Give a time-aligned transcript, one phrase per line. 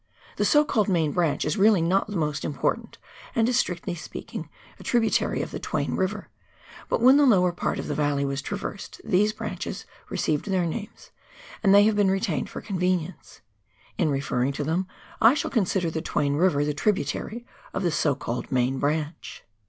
[0.37, 2.97] The so called main branch is really not the most important,
[3.35, 6.29] and is, strictly speaking, a tributary of the Twain River,
[6.89, 11.11] but when the lower part of the valley was traversed, these branches received their names,
[11.61, 13.41] and they have been retained for convenience;
[13.99, 14.87] in re ferring to them
[15.21, 19.43] I shall consider the Twain River the tributary of the so called main branch.